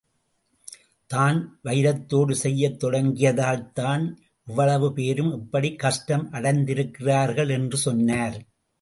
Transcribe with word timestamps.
தான் 1.09 1.59
வைரத்தோடு 1.63 2.35
செய்யத் 2.35 2.79
தொடங்கியதால் 2.79 3.63
தான் 3.71 4.05
இவ்வளவு 4.47 4.93
பேரும் 4.93 5.31
இப்படிக் 5.33 5.79
கஷ்டம் 5.79 6.27
அடைந்திருக்கிறார்கள் 6.31 7.49
என்று 7.49 7.77
சொன்னார். 7.77 8.37